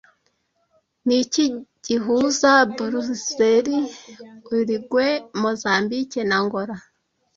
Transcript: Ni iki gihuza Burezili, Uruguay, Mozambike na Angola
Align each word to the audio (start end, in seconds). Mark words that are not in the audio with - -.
Ni 1.05 1.15
iki 1.23 1.45
gihuza 1.85 2.51
Burezili, 2.75 3.77
Uruguay, 4.55 5.15
Mozambike 5.41 6.19
na 6.25 6.35
Angola 6.41 6.75